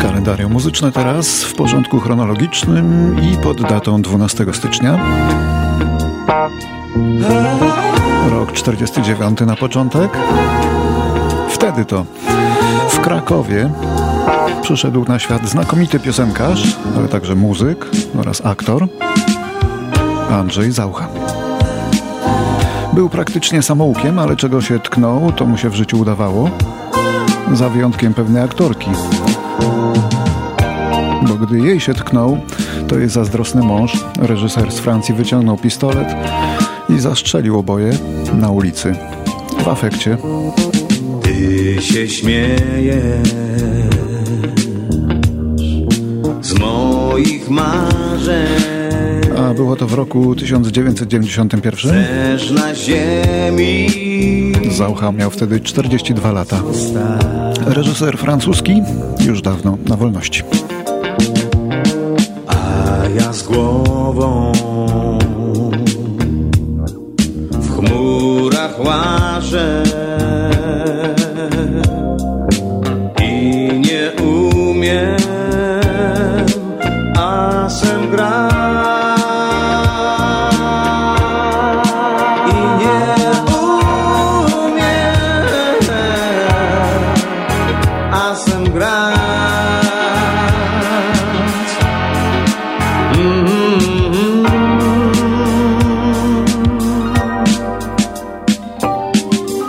Kalendarium 0.00 0.52
muzyczne 0.52 0.92
teraz 0.92 1.44
w 1.44 1.54
porządku 1.54 2.00
chronologicznym 2.00 3.16
i 3.22 3.36
pod 3.36 3.62
datą 3.62 4.02
12 4.02 4.46
stycznia. 4.52 4.98
Rok 8.30 8.52
49 8.52 9.40
na 9.40 9.56
początek. 9.56 10.10
Wtedy 11.48 11.84
to 11.84 12.04
w 12.88 13.00
Krakowie 13.00 13.70
przyszedł 14.62 15.04
na 15.04 15.18
świat 15.18 15.48
znakomity 15.48 16.00
piosenkarz, 16.00 16.76
ale 16.96 17.08
także 17.08 17.34
muzyk 17.34 17.86
oraz 18.20 18.46
aktor 18.46 18.88
Andrzej 20.30 20.72
Zaucha. 20.72 21.08
Był 22.92 23.08
praktycznie 23.08 23.62
samoukiem, 23.62 24.18
ale 24.18 24.36
czego 24.36 24.60
się 24.60 24.80
tknął, 24.80 25.32
to 25.32 25.46
mu 25.46 25.56
się 25.56 25.70
w 25.70 25.74
życiu 25.74 26.00
udawało. 26.00 26.50
Za 27.52 27.68
wyjątkiem 27.68 28.14
pewnej 28.14 28.42
aktorki. 28.42 28.90
Bo 31.28 31.34
gdy 31.34 31.58
jej 31.58 31.80
się 31.80 31.94
tknął, 31.94 32.38
to 32.88 32.98
jej 32.98 33.08
zazdrosny 33.08 33.62
mąż, 33.62 34.04
reżyser 34.18 34.72
z 34.72 34.78
Francji, 34.78 35.14
wyciągnął 35.14 35.56
pistolet 35.56 36.08
i 36.88 36.98
zastrzelił 36.98 37.58
oboje 37.58 37.92
na 38.34 38.50
ulicy. 38.50 38.94
W 39.64 39.68
afekcie. 39.68 40.16
Ty 41.22 41.82
się 41.82 42.08
śmiejesz 42.08 43.28
z 46.40 46.58
moich 46.58 47.50
marzeń 47.50 48.77
a 49.48 49.54
było 49.54 49.76
to 49.76 49.86
w 49.86 49.94
roku 49.94 50.34
1991. 50.34 51.94
na 52.54 52.74
ziemi. 52.74 53.88
Zaucha 54.70 55.12
miał 55.12 55.30
wtedy 55.30 55.60
42 55.60 56.32
lata. 56.32 56.62
Reżyser 57.66 58.18
francuski 58.18 58.82
już 59.26 59.42
dawno 59.42 59.78
na 59.88 59.96
wolności. 59.96 60.42
A 62.46 62.56
ja 63.20 63.32
z 63.32 63.42
głową 63.42 64.52
w 67.52 67.76
chmurach 67.76 68.80
łażę. 68.80 69.82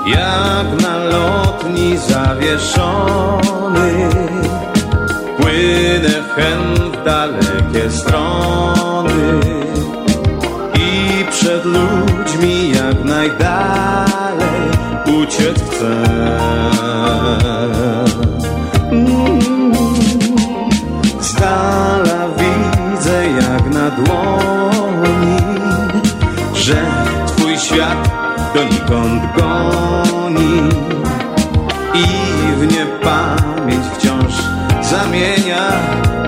jak 0.10 0.82
na 0.82 0.98
lotni 0.98 1.98
zawieszony. 1.98 3.90
Płynę 5.38 6.24
hen 6.36 6.92
w 6.92 7.04
dalekie 7.06 7.92
strony 7.92 9.40
i 10.76 11.26
przed 11.32 11.66
ludźmi 11.66 12.72
jak 12.72 13.04
najdalej 13.04 14.62
uciec 15.22 15.58
chcę. 15.72 15.96
Mm. 18.92 19.40
Widzę 22.38 23.30
jak 23.42 23.74
na 23.74 23.90
dłoni, 23.90 25.38
że 26.54 26.86
twój 27.28 27.58
świat 27.58 28.29
donikąd 28.54 29.22
goni 29.38 30.60
i 31.94 32.06
w 32.60 32.72
niepamięć 32.72 33.86
wciąż 33.98 34.34
zamienia 34.82 35.72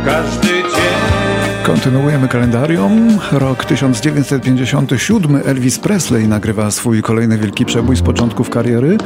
każdy 0.05 0.47
dzień. 0.47 1.31
Kontynuujemy 1.63 2.27
kalendarium. 2.27 3.19
Rok 3.31 3.65
1957 3.65 5.41
Elvis 5.45 5.79
Presley 5.79 6.27
nagrywa 6.27 6.71
swój 6.71 7.01
kolejny 7.01 7.37
wielki 7.37 7.65
przebój 7.65 7.95
z 7.95 8.01
początków 8.01 8.49
kariery 8.49 8.97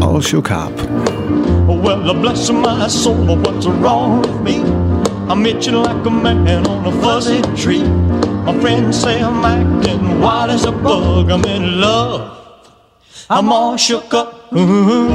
All 0.00 0.22
Shook 0.22 0.50
Up. 0.50 0.82
Well, 1.84 2.14
bless 2.14 2.50
my 2.50 2.90
soul, 2.90 3.26
what's 3.26 3.66
wrong 3.66 4.26
with 4.26 4.40
me? 4.42 4.64
I'm 5.28 5.46
itching 5.46 5.74
like 5.74 6.06
a 6.06 6.10
man 6.10 6.66
on 6.66 6.86
a 6.86 6.90
fuzzy 7.02 7.42
tree. 7.56 7.84
My 8.46 8.60
friends 8.60 9.00
say 9.00 9.20
I'm 9.20 9.44
acting 9.44 10.20
wild 10.20 10.50
as 10.50 10.64
a 10.64 10.72
bug. 10.72 11.30
I'm 11.30 11.44
in 11.44 11.80
love. 11.80 12.37
I'm 13.30 13.52
all 13.52 13.76
shook 13.76 14.14
up. 14.14 14.52
Ooh, 14.56 15.10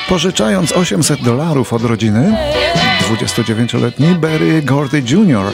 Pożyczając 0.09 0.71
800 0.71 1.21
dolarów 1.21 1.73
od 1.73 1.83
rodziny, 1.83 2.37
29-letni 3.09 4.07
Barry 4.07 4.61
Gordy 4.61 5.03
Jr. 5.09 5.51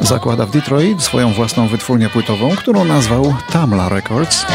zakłada 0.00 0.46
w 0.46 0.50
Detroit 0.50 1.02
swoją 1.02 1.32
własną 1.32 1.68
wytwórnię 1.68 2.08
płytową, 2.08 2.56
którą 2.56 2.84
nazwał 2.84 3.34
Tamla 3.52 3.88
Records. 3.88 4.46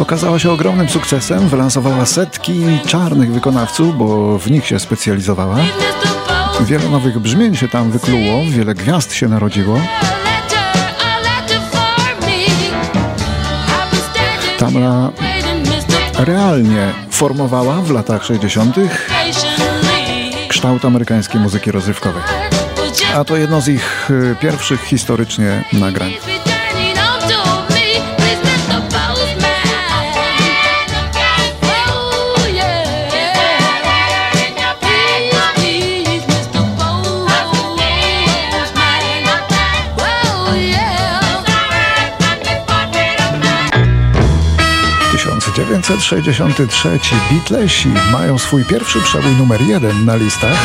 Okazała 0.00 0.38
się 0.38 0.52
ogromnym 0.52 0.88
sukcesem, 0.88 1.48
wylansowała 1.48 2.06
setki 2.06 2.62
czarnych 2.86 3.32
wykonawców, 3.32 3.98
bo 3.98 4.38
w 4.38 4.50
nich 4.50 4.66
się 4.66 4.78
specjalizowała. 4.78 5.56
Wiele 6.60 6.88
nowych 6.88 7.18
brzmień 7.18 7.56
się 7.56 7.68
tam 7.68 7.90
wykluło, 7.90 8.44
wiele 8.50 8.74
gwiazd 8.74 9.12
się 9.14 9.28
narodziło. 9.28 9.80
Tamla 14.58 15.10
realnie 16.18 16.92
formowała 17.10 17.74
w 17.74 17.90
latach 17.90 18.24
60. 18.24 18.76
kształt 20.48 20.84
amerykańskiej 20.84 21.40
muzyki 21.40 21.70
rozrywkowej. 21.70 22.22
A 23.16 23.24
to 23.24 23.36
jedno 23.36 23.60
z 23.60 23.68
ich 23.68 24.10
y, 24.10 24.36
pierwszych 24.40 24.82
historycznie 24.82 25.64
nagrań. 25.72 26.12
1963 45.98 47.14
Beatlesi 47.30 47.88
mają 48.12 48.38
swój 48.38 48.64
pierwszy 48.64 49.00
przebój 49.00 49.32
numer 49.32 49.60
jeden 49.60 50.04
na 50.04 50.16
listach. 50.16 50.58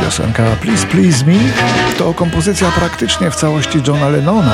Piosenka 0.00 0.42
Please 0.60 0.86
Please 0.86 1.24
Me 1.24 1.38
to 1.98 2.14
kompozycja 2.14 2.70
praktycznie 2.70 3.30
w 3.30 3.36
całości 3.36 3.78
Johna 3.86 4.08
Lennona. 4.08 4.52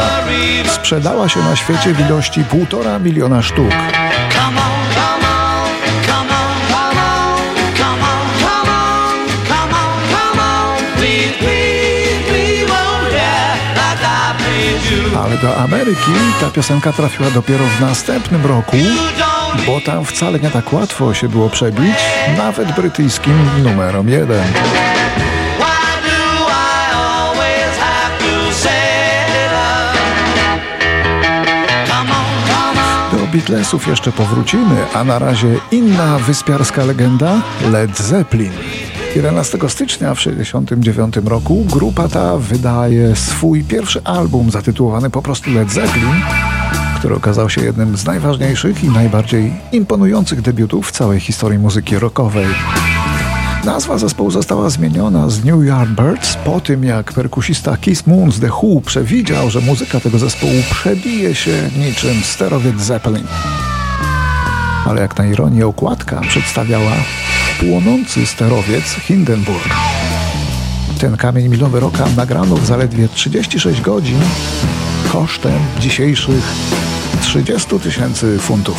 Sprzedała 0.75 1.29
się 1.29 1.41
na 1.41 1.57
świecie 1.57 1.95
w 1.95 2.01
ilości 2.01 2.45
półtora 2.45 2.99
miliona 2.99 3.43
sztuk. 3.43 3.71
Ale 15.25 15.37
do 15.37 15.57
Ameryki 15.57 16.13
ta 16.41 16.51
piosenka 16.51 16.93
trafiła 16.93 17.31
dopiero 17.31 17.65
w 17.65 17.81
następnym 17.81 18.47
roku, 18.47 18.77
bo 19.67 19.81
tam 19.81 20.05
wcale 20.05 20.41
nie 20.41 20.51
tak 20.51 20.73
łatwo 20.73 21.15
się 21.15 21.29
było 21.29 21.51
przebić, 21.51 21.97
nawet 22.37 22.75
brytyjskim 22.75 23.51
numerom 23.63 24.09
jeden. 24.09 24.45
Do 33.13 33.27
Beatlesów 33.33 33.87
jeszcze 33.87 34.13
powrócimy, 34.13 34.77
a 34.95 35.05
na 35.05 35.19
razie 35.19 35.49
inna 35.71 36.19
wyspiarska 36.19 36.85
legenda 36.85 37.41
Led 37.71 37.99
Zeppelin. 37.99 38.53
11 39.17 39.59
stycznia 39.69 40.15
w 40.15 40.19
1969 40.19 41.17
roku 41.31 41.65
grupa 41.73 42.09
ta 42.09 42.39
wydaje 42.39 43.17
swój 43.17 43.65
pierwszy 43.65 44.05
album 44.05 44.51
zatytułowany 44.51 45.11
po 45.11 45.23
prostu 45.23 45.51
Led 45.51 45.71
Zeppelin, 45.73 46.15
który 46.99 47.15
okazał 47.15 47.51
się 47.51 47.65
jednym 47.65 47.97
z 47.97 48.05
najważniejszych 48.05 48.85
i 48.85 48.89
najbardziej 48.89 49.53
imponujących 49.73 50.43
debiutów 50.43 50.89
w 50.89 50.93
całej 50.93 51.21
historii 51.21 51.59
muzyki 51.59 51.99
rockowej. 51.99 52.47
Nazwa 53.65 53.99
zespołu 53.99 54.31
została 54.31 54.71
zmieniona 54.71 55.29
z 55.29 55.45
New 55.45 55.65
Yardbirds 55.65 56.37
po 56.45 56.61
tym, 56.61 56.85
jak 56.85 57.13
perkusista 57.13 57.77
Keith 57.77 58.07
Moon 58.07 58.33
z 58.33 58.41
The 58.41 58.51
Who 58.51 58.81
przewidział, 58.81 59.51
że 59.51 59.61
muzyka 59.61 60.01
tego 60.01 60.19
zespołu 60.19 60.63
przebije 60.71 61.35
się 61.35 61.71
niczym 61.79 62.23
sterowiec 62.23 62.81
Zeppelin. 62.81 63.27
Ale 64.87 65.01
jak 65.01 65.19
na 65.19 65.27
ironię 65.27 65.67
okładka 65.67 66.21
przedstawiała 66.21 66.93
płonący 67.61 68.27
sterowiec 68.27 68.85
Hindenburg. 68.85 69.75
Ten 70.99 71.17
kamień 71.17 71.49
milowy 71.49 71.81
roka 71.81 72.07
nagrano 72.17 72.57
w 72.57 72.67
zaledwie 72.67 73.09
36 73.09 73.81
godzin 73.81 74.21
kosztem 75.13 75.59
dzisiejszych 75.81 76.55
30 77.23 77.79
tysięcy 77.79 78.39
funtów. 78.39 78.77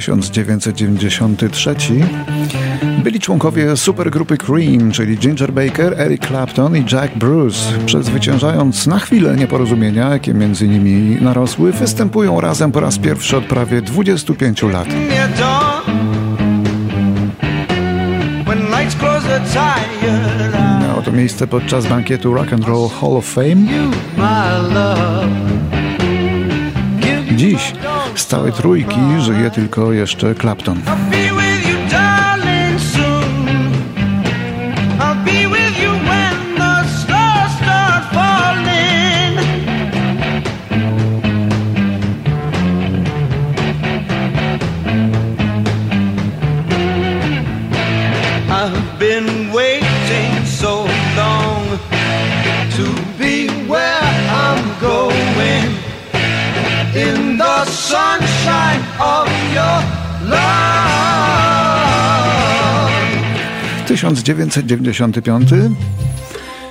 1993 0.00 1.76
byli 3.02 3.20
członkowie 3.20 3.76
supergrupy 3.76 4.36
Cream, 4.36 4.92
czyli 4.92 5.18
Ginger 5.18 5.52
Baker, 5.52 6.00
Eric 6.00 6.26
Clapton 6.26 6.76
i 6.76 6.84
Jack 6.92 7.16
Bruce. 7.16 7.58
Przezwyciężając 7.86 8.86
na 8.86 8.98
chwilę 8.98 9.36
nieporozumienia, 9.36 10.10
jakie 10.10 10.34
między 10.34 10.68
nimi 10.68 11.22
narosły, 11.22 11.72
występują 11.72 12.40
razem 12.40 12.72
po 12.72 12.80
raz 12.80 12.98
pierwszy 12.98 13.36
od 13.36 13.44
prawie 13.44 13.82
25 13.82 14.62
lat. 14.62 14.88
Miało 20.80 21.02
to 21.04 21.12
miejsce 21.12 21.46
podczas 21.46 21.86
bankietu 21.86 22.34
Rock 22.34 22.52
and 22.52 22.64
Roll 22.64 22.88
Hall 22.88 23.16
of 23.16 23.26
Fame. 23.26 23.66
Dziś 27.36 27.72
z 28.20 28.26
całej 28.26 28.52
trójki 28.52 29.00
żyje 29.20 29.50
tylko 29.50 29.92
jeszcze 29.92 30.34
Clapton. 30.34 30.80
1995 63.90 65.50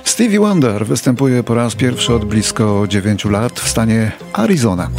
Stevie 0.04 0.40
Wonder 0.40 0.86
występuje 0.86 1.42
po 1.42 1.54
raz 1.54 1.74
pierwszy 1.74 2.14
od 2.14 2.24
blisko 2.24 2.84
9 2.88 3.24
lat 3.24 3.60
w 3.60 3.68
stanie 3.68 4.12
Arizona. 4.32 4.90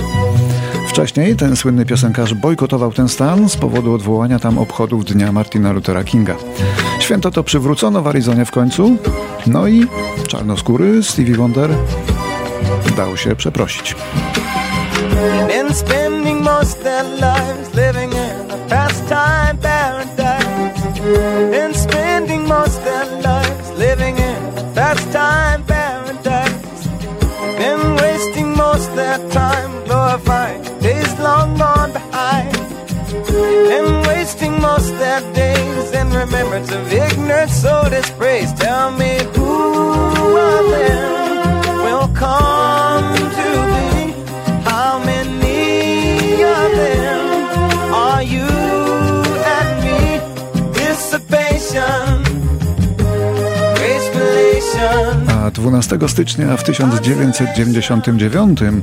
Wcześniej 0.88 1.36
ten 1.36 1.56
słynny 1.56 1.86
piosenkarz 1.86 2.34
bojkotował 2.34 2.94
ten 2.94 3.10
stan 3.10 3.50
z 3.50 3.58
powodu 3.58 3.94
odwołania 3.94 4.40
tam 4.40 4.58
obchodów 4.58 5.06
Dnia 5.06 5.32
Martina 5.32 5.72
Luthera 5.72 6.04
Kinga. 6.04 6.36
Święto 7.00 7.32
to 7.32 7.44
przywrócono 7.44 8.02
w 8.02 8.08
Arizonie 8.08 8.46
w 8.46 8.52
końcu, 8.52 8.98
no 9.48 9.68
i 9.68 9.88
czarnoskóry 10.28 11.04
Stevie 11.04 11.36
Wonder 11.36 11.70
dał 12.98 13.18
się 13.18 13.36
przeprosić. 13.36 13.96
Their 35.12 35.34
days 35.34 35.92
in 35.92 36.08
remembrance 36.14 36.72
of 36.72 36.94
ignorance, 36.94 37.54
so. 37.62 37.82
Tell 38.58 38.92
me 38.92 39.20
who 39.36 40.38
of 40.38 40.70
them 40.72 41.12
will 41.86 42.08
come 42.16 43.16
to? 43.38 43.50
How 44.64 45.00
many 45.04 46.44
of 46.44 46.72
them 46.82 47.26
are 47.94 48.24
you 48.24 48.48
and 49.56 49.72
me? 49.86 50.00
Dissipation, 50.74 52.24
A 55.28 55.52
12 55.52 56.08
stycznia 56.08 56.58
w 56.58 56.64
1999 56.64 58.82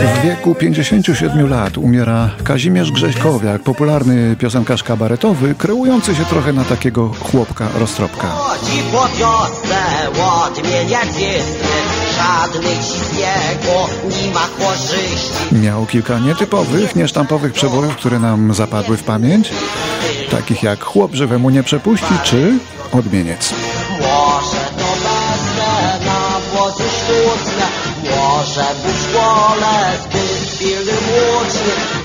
w 0.00 0.22
wieku 0.24 0.54
57 0.54 1.50
lat 1.50 1.78
umiera 1.78 2.30
Kazimierz 2.44 2.92
Grześkowiak, 2.92 3.62
popularny 3.62 4.36
piosenkarz 4.36 4.82
kabaretowy, 4.82 5.54
kreujący 5.54 6.14
się 6.14 6.24
trochę 6.24 6.52
na 6.52 6.64
takiego 6.64 7.08
chłopka 7.08 7.68
roztropka. 7.78 8.28
Chodzi 8.28 8.82
po 8.92 9.08
wiosce, 9.18 9.76
odmienia 10.46 11.00
żadnych 12.16 12.82
z 12.82 13.12
niego 13.12 13.88
nie 14.04 14.32
ma 14.34 14.46
korzyści. 14.58 15.54
Miał 15.62 15.86
kilka 15.86 16.18
nietypowych, 16.18 16.96
niesztampowych 16.96 17.52
przebojów, 17.52 17.96
które 17.96 18.18
nam 18.18 18.54
zapadły 18.54 18.96
w 18.96 19.04
pamięć, 19.04 19.50
takich 20.30 20.62
jak 20.62 20.84
Chłop 20.84 21.14
żywemu 21.14 21.50
nie 21.50 21.62
przepuści 21.62 22.14
czy 22.24 22.58
Odmieniec. 22.92 23.54
outside 28.44 28.76
this 28.84 29.14
wall 29.14 29.58
has 29.58 30.06
been 30.12 30.58
filled 30.58 30.88
and 30.88 31.06
watered. 31.16 32.03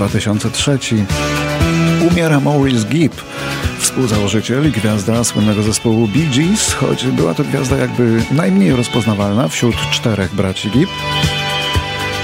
2003 0.00 0.78
umiera 2.10 2.40
Maurice 2.40 2.88
Gibb, 2.88 3.22
współzałożyciel 3.78 4.68
i 4.68 4.70
gwiazda 4.70 5.24
słynnego 5.24 5.62
zespołu 5.62 6.08
Bee 6.08 6.26
Gees, 6.26 6.72
choć 6.72 7.06
była 7.06 7.34
to 7.34 7.44
gwiazda 7.44 7.76
jakby 7.76 8.22
najmniej 8.32 8.76
rozpoznawalna 8.76 9.48
wśród 9.48 9.76
czterech 9.90 10.34
braci 10.34 10.70
Gibb. 10.70 10.90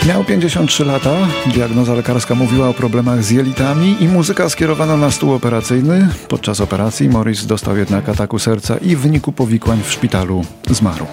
Miał 0.08 0.24
53 0.24 0.84
lata, 0.84 1.16
diagnoza 1.46 1.94
lekarska 1.94 2.34
mówiła 2.34 2.68
o 2.68 2.74
problemach 2.74 3.24
z 3.24 3.30
jelitami 3.30 3.96
i 4.00 4.08
muzyka 4.08 4.48
skierowana 4.48 4.96
na 4.96 5.10
stół 5.10 5.32
operacyjny. 5.32 6.08
Podczas 6.28 6.60
operacji 6.60 7.08
Morris 7.08 7.46
dostał 7.46 7.76
jednak 7.76 8.08
ataku 8.08 8.38
serca 8.38 8.76
i 8.76 8.96
w 8.96 9.00
wyniku 9.00 9.32
powikłań 9.32 9.82
w 9.82 9.92
szpitalu 9.92 10.44
zmarł. 10.70 11.06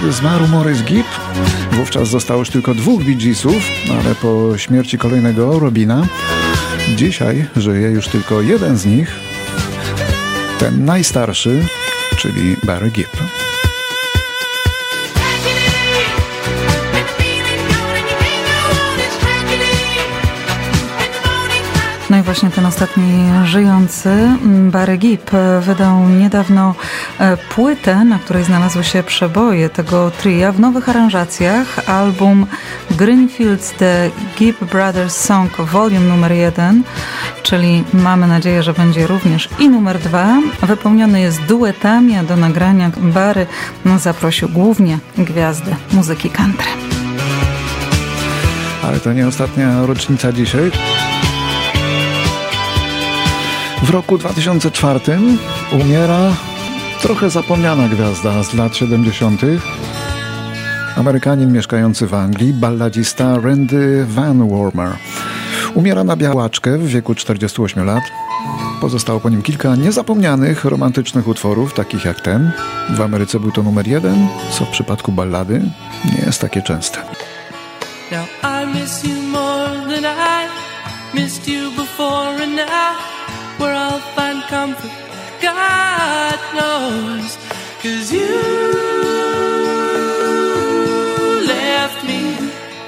Kiedy 0.00 0.12
zmarł 0.12 0.46
Morris 0.48 0.82
Gibb, 0.82 1.06
wówczas 1.72 2.08
zostało 2.08 2.40
już 2.40 2.50
tylko 2.50 2.74
dwóch 2.74 3.02
Bee 3.04 3.16
Geesów, 3.16 3.62
ale 3.90 4.14
po 4.14 4.58
śmierci 4.58 4.98
kolejnego 4.98 5.58
Robina, 5.58 6.06
dzisiaj 6.96 7.46
żyje 7.56 7.90
już 7.90 8.08
tylko 8.08 8.40
jeden 8.40 8.76
z 8.78 8.86
nich, 8.86 9.20
ten 10.58 10.84
najstarszy, 10.84 11.66
czyli 12.16 12.56
Barry 12.64 12.90
Gibb. 12.90 13.16
Właśnie 22.30 22.50
ten 22.50 22.66
ostatni 22.66 23.30
żyjący 23.44 24.08
mm, 24.08 24.70
Barry 24.70 24.96
Gibb 24.98 25.30
wydał 25.60 26.08
niedawno 26.08 26.74
e, 27.18 27.36
płytę, 27.36 28.04
na 28.04 28.18
której 28.18 28.44
znalazły 28.44 28.84
się 28.84 29.02
przeboje 29.02 29.68
tego 29.68 30.10
tria 30.10 30.52
w 30.52 30.60
nowych 30.60 30.88
aranżacjach. 30.88 31.88
Album 31.88 32.46
Greenfields 32.90 33.72
The 33.72 34.10
Gibb 34.38 34.64
Brothers 34.64 35.16
Song 35.16 35.56
Volume 35.56 36.00
numer 36.00 36.32
1, 36.32 36.82
czyli 37.42 37.84
mamy 37.92 38.26
nadzieję, 38.26 38.62
że 38.62 38.72
będzie 38.72 39.06
również 39.06 39.48
i 39.58 39.68
numer 39.68 39.98
2. 39.98 40.40
Wypełniony 40.62 41.20
jest 41.20 41.42
duetami, 41.42 42.16
a 42.16 42.22
do 42.22 42.36
nagrania 42.36 42.90
Barry 42.96 43.46
zaprosił 43.98 44.48
głównie 44.48 44.98
gwiazdy 45.18 45.76
muzyki 45.92 46.30
country. 46.30 46.68
Ale 48.82 49.00
to 49.00 49.12
nie 49.12 49.28
ostatnia 49.28 49.86
rocznica 49.86 50.32
dzisiaj. 50.32 50.70
W 53.82 53.90
roku 53.90 54.18
2004 54.18 55.00
umiera 55.72 56.18
trochę 57.02 57.30
zapomniana 57.30 57.88
gwiazda 57.88 58.42
z 58.42 58.54
lat 58.54 58.76
70. 58.76 59.40
Amerykanin 60.96 61.52
mieszkający 61.52 62.06
w 62.06 62.14
Anglii, 62.14 62.52
balladzista 62.52 63.38
Randy 63.42 64.06
Van 64.08 64.48
Warmer. 64.48 64.96
Umiera 65.74 66.04
na 66.04 66.16
białaczkę 66.16 66.78
w 66.78 66.86
wieku 66.86 67.14
48 67.14 67.86
lat. 67.86 68.02
Pozostało 68.80 69.20
po 69.20 69.30
nim 69.30 69.42
kilka 69.42 69.76
niezapomnianych 69.76 70.64
romantycznych 70.64 71.28
utworów, 71.28 71.74
takich 71.74 72.04
jak 72.04 72.20
ten. 72.20 72.52
W 72.90 73.00
Ameryce 73.00 73.40
był 73.40 73.52
to 73.52 73.62
numer 73.62 73.88
jeden, 73.88 74.26
co 74.58 74.64
w 74.64 74.68
przypadku 74.68 75.12
ballady 75.12 75.62
nie 76.04 76.24
jest 76.26 76.40
takie 76.40 76.62
częste. 76.62 76.98
Now 78.12 78.26
I 78.42 78.78
miss 78.80 79.04
you 79.04 79.22
more 79.22 80.00
than 80.00 80.04
I 80.04 81.20
missed 81.20 81.48
you 81.48 81.70
before 81.70 82.42
and 82.42 82.56
now 82.56 83.19
where 83.60 83.74
I'll 83.74 84.00
find 84.16 84.42
comfort. 84.44 84.90
God 85.42 86.38
knows, 86.54 87.36
cause 87.82 88.10
you 88.10 88.34
left 91.46 92.00
me 92.10 92.22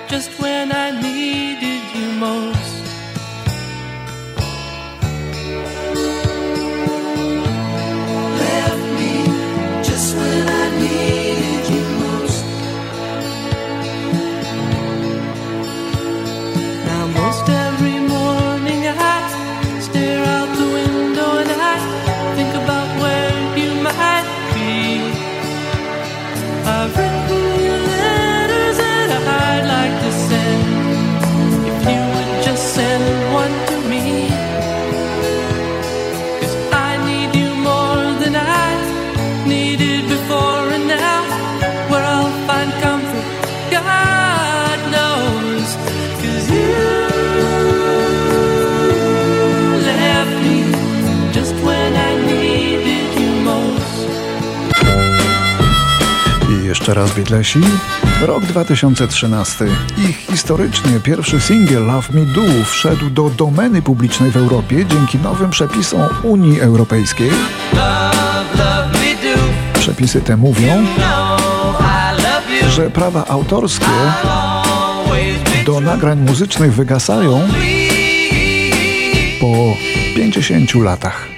just 0.09 0.31
when 0.41 0.73
I 0.73 0.91
needed 1.07 1.83
you 1.95 2.09
most. 2.27 2.85
Left 8.43 8.87
me 8.99 9.15
just 9.89 10.17
when 10.17 10.49
I 10.63 10.65
needed 10.85 11.65
you 11.75 11.85
most. 12.05 12.45
Now, 16.87 17.07
most 17.21 17.49
needed 39.77 40.09
before 40.09 40.69
and 40.75 40.87
now. 40.89 41.23
Where 41.91 42.05
I'll 42.05 42.33
find 42.49 42.71
comfort, 42.83 43.27
God 43.71 44.79
knows. 44.95 45.69
Cause 46.21 46.47
you 46.57 46.73
left 49.89 50.37
me 50.45 50.59
just 51.33 51.55
when 51.67 51.91
I 52.09 52.13
needed 52.27 53.09
you 53.21 53.33
most. 53.45 54.09
I 56.51 56.67
jeszcze 56.67 56.95
raz 56.95 57.15
Beatlesi. 57.15 57.61
Rok 58.23 58.45
2013. 58.45 59.65
Ich 60.09 60.17
historycznie 60.17 61.01
pierwszy 61.01 61.41
singiel 61.41 61.87
Love 61.87 62.09
Me 62.13 62.27
Do 62.27 62.65
wszedł 62.65 63.11
do 63.11 63.31
domeny 63.31 63.83
publicznej 63.83 64.31
w 64.31 64.37
Europie 64.37 64.87
dzięki 64.87 65.19
nowym 65.19 65.51
przepisom 65.51 66.09
Unii 66.23 66.61
Europejskiej. 66.61 67.31
Przepisy 69.83 70.21
te 70.21 70.37
mówią, 70.37 70.87
że 72.69 72.91
prawa 72.91 73.25
autorskie 73.29 73.87
do 75.67 75.81
nagrań 75.81 76.21
muzycznych 76.21 76.75
wygasają 76.75 77.49
po 79.41 79.77
50 80.17 80.75
latach. 80.75 81.29